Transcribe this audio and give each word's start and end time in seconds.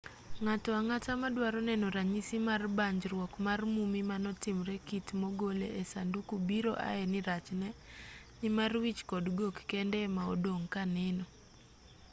ng'ato 0.43 0.69
ang'ata 0.81 1.11
maduaro 1.21 1.59
neno 1.69 1.87
ranyisi 1.97 2.37
mar 2.47 2.61
banjruok 2.77 3.31
mar 3.45 3.59
mummy 3.73 4.01
manotimre 4.09 4.75
kitmo 4.87 5.27
gole 5.39 5.67
e 5.81 5.83
sanduku 5.91 6.35
biro 6.47 6.73
ae 6.89 7.03
nirachne 7.11 7.69
nimar 8.41 8.71
wich 8.83 9.01
kod 9.11 9.25
gok 9.37 9.55
kende 9.71 9.97
emaodong' 10.07 10.67
kaneno 10.73 11.25